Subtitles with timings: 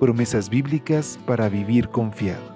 [0.00, 2.54] Promesas bíblicas para vivir confiado.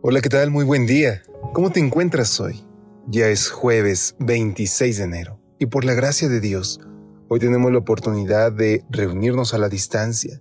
[0.00, 0.50] Hola, ¿qué tal?
[0.50, 1.22] Muy buen día.
[1.52, 2.64] ¿Cómo te encuentras hoy?
[3.06, 6.80] Ya es jueves 26 de enero y por la gracia de Dios,
[7.28, 10.40] hoy tenemos la oportunidad de reunirnos a la distancia,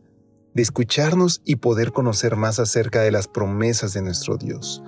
[0.53, 4.83] de escucharnos y poder conocer más acerca de las promesas de nuestro Dios,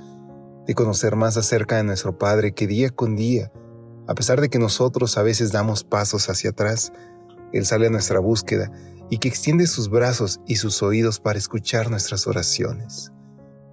[0.69, 3.51] de conocer más acerca de nuestro Padre que día con día,
[4.07, 6.93] a pesar de que nosotros a veces damos pasos hacia atrás,
[7.51, 8.71] Él sale a nuestra búsqueda
[9.09, 13.11] y que extiende sus brazos y sus oídos para escuchar nuestras oraciones.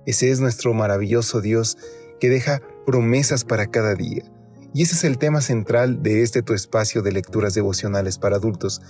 [0.07, 1.77] Ese es nuestro maravilloso Dios
[2.19, 4.25] que deja promesas para cada día.
[4.73, 8.81] Y ese es el tema central de este tu espacio de lecturas devocionales para adultos,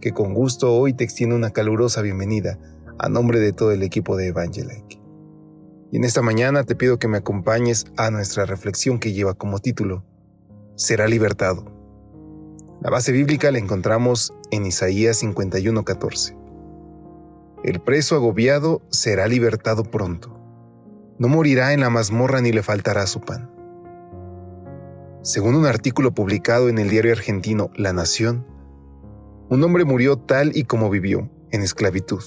[0.00, 2.58] que con gusto hoy te extiende una calurosa bienvenida
[2.98, 5.01] a nombre de todo el equipo de Evangelike.
[5.92, 9.60] Y en esta mañana te pido que me acompañes a nuestra reflexión que lleva como
[9.60, 10.04] título,
[10.74, 11.64] Será libertado.
[12.80, 16.36] La base bíblica la encontramos en Isaías 51:14.
[17.62, 20.42] El preso agobiado será libertado pronto
[21.22, 23.48] no morirá en la mazmorra ni le faltará su pan.
[25.22, 28.44] Según un artículo publicado en el diario argentino La Nación,
[29.48, 32.24] un hombre murió tal y como vivió, en esclavitud.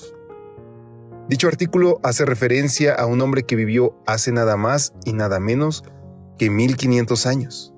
[1.28, 5.84] Dicho artículo hace referencia a un hombre que vivió hace nada más y nada menos
[6.38, 7.74] que 1500 años.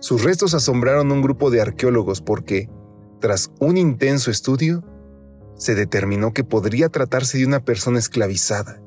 [0.00, 2.68] Sus restos asombraron a un grupo de arqueólogos porque,
[3.20, 4.84] tras un intenso estudio,
[5.56, 8.82] se determinó que podría tratarse de una persona esclavizada,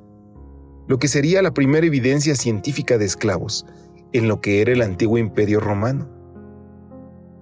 [0.88, 3.66] lo que sería la primera evidencia científica de esclavos
[4.14, 6.08] en lo que era el antiguo imperio romano.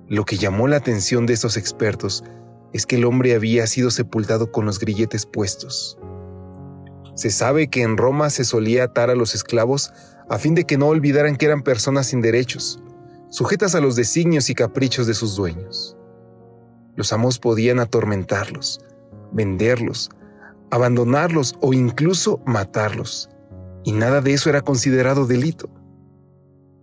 [0.07, 2.23] Lo que llamó la atención de esos expertos
[2.71, 5.97] es que el hombre había sido sepultado con los grilletes puestos.
[7.15, 9.93] Se sabe que en Roma se solía atar a los esclavos
[10.29, 12.81] a fin de que no olvidaran que eran personas sin derechos,
[13.29, 15.97] sujetas a los designios y caprichos de sus dueños.
[16.95, 18.81] Los amos podían atormentarlos,
[19.31, 20.09] venderlos,
[20.71, 23.29] abandonarlos o incluso matarlos,
[23.83, 25.69] y nada de eso era considerado delito.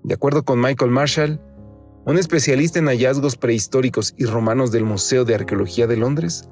[0.05, 1.41] De acuerdo con Michael Marshall,
[2.05, 6.49] un especialista en hallazgos prehistóricos y romanos del Museo de Arqueología de Londres,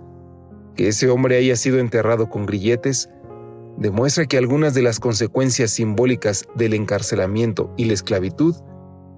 [0.76, 3.10] que ese hombre haya sido enterrado con grilletes
[3.80, 8.54] demuestra que algunas de las consecuencias simbólicas del encarcelamiento y la esclavitud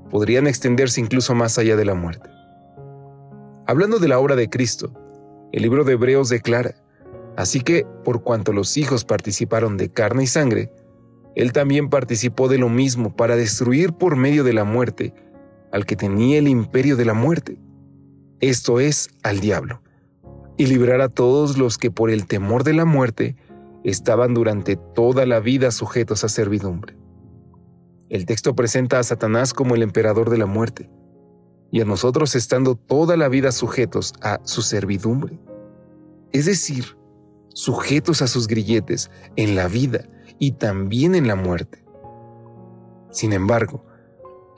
[0.09, 2.31] podrían extenderse incluso más allá de la muerte.
[3.67, 4.95] Hablando de la obra de Cristo,
[5.51, 6.77] el libro de Hebreos declara,
[7.37, 10.73] así que, por cuanto los hijos participaron de carne y sangre,
[11.35, 15.13] él también participó de lo mismo para destruir por medio de la muerte
[15.73, 17.59] al que tenía el imperio de la muerte,
[18.41, 19.83] esto es, al diablo,
[20.57, 23.37] y librar a todos los que por el temor de la muerte
[23.85, 26.97] estaban durante toda la vida sujetos a servidumbre.
[28.09, 30.91] El texto presenta a Satanás como el emperador de la muerte,
[31.71, 35.39] y a nosotros estando toda la vida sujetos a su servidumbre,
[36.33, 36.99] es decir,
[37.55, 41.85] sujetos a sus grilletes en la vida y también en la muerte.
[43.11, 43.85] Sin embargo,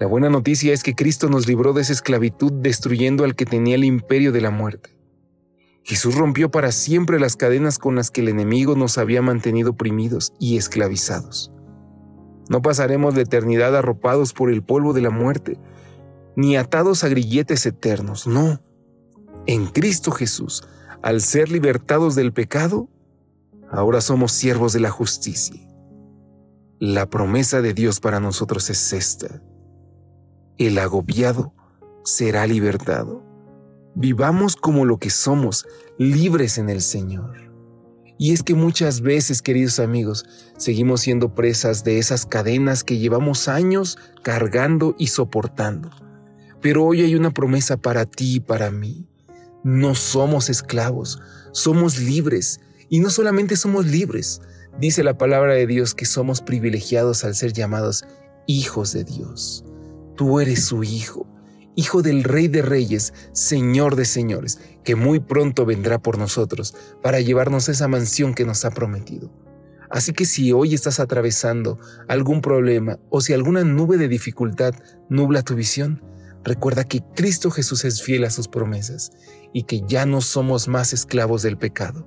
[0.00, 3.76] la buena noticia es que Cristo nos libró de esa esclavitud destruyendo al que tenía
[3.76, 4.93] el imperio de la muerte.
[5.84, 10.32] Jesús rompió para siempre las cadenas con las que el enemigo nos había mantenido oprimidos
[10.40, 11.52] y esclavizados.
[12.48, 15.58] No pasaremos la eternidad arropados por el polvo de la muerte,
[16.36, 18.62] ni atados a grilletes eternos, no.
[19.46, 20.66] En Cristo Jesús,
[21.02, 22.88] al ser libertados del pecado,
[23.70, 25.60] ahora somos siervos de la justicia.
[26.80, 29.42] La promesa de Dios para nosotros es esta.
[30.56, 31.52] El agobiado
[32.04, 33.22] será libertado.
[33.94, 35.66] Vivamos como lo que somos,
[35.98, 37.52] libres en el Señor.
[38.18, 40.24] Y es que muchas veces, queridos amigos,
[40.56, 45.90] seguimos siendo presas de esas cadenas que llevamos años cargando y soportando.
[46.60, 49.06] Pero hoy hay una promesa para ti y para mí.
[49.62, 51.20] No somos esclavos,
[51.52, 52.60] somos libres.
[52.88, 54.40] Y no solamente somos libres,
[54.78, 58.04] Dice la palabra de Dios que somos privilegiados al ser llamados
[58.46, 59.64] hijos de Dios.
[60.16, 61.26] Tú eres su hijo,
[61.76, 67.20] hijo del Rey de Reyes, Señor de Señores, que muy pronto vendrá por nosotros para
[67.20, 69.30] llevarnos a esa mansión que nos ha prometido.
[69.90, 71.78] Así que si hoy estás atravesando
[72.08, 74.74] algún problema o si alguna nube de dificultad
[75.08, 76.02] nubla tu visión,
[76.44, 79.12] Recuerda que Cristo Jesús es fiel a sus promesas
[79.54, 82.06] y que ya no somos más esclavos del pecado.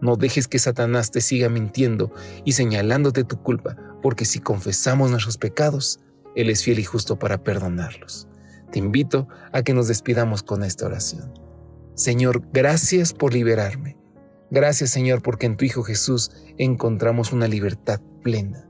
[0.00, 2.12] No dejes que Satanás te siga mintiendo
[2.44, 6.00] y señalándote tu culpa, porque si confesamos nuestros pecados,
[6.34, 8.28] Él es fiel y justo para perdonarlos.
[8.70, 11.32] Te invito a que nos despidamos con esta oración.
[11.94, 13.96] Señor, gracias por liberarme.
[14.50, 18.68] Gracias Señor porque en tu Hijo Jesús encontramos una libertad plena.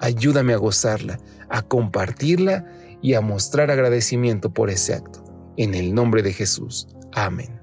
[0.00, 1.18] Ayúdame a gozarla,
[1.48, 2.66] a compartirla
[3.00, 5.24] y a mostrar agradecimiento por ese acto.
[5.56, 6.88] En el nombre de Jesús.
[7.12, 7.60] Amén.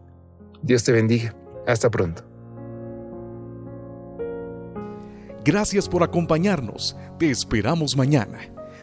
[0.61, 1.35] Dios te bendiga.
[1.67, 2.23] Hasta pronto.
[5.43, 6.95] Gracias por acompañarnos.
[7.17, 8.39] Te esperamos mañana.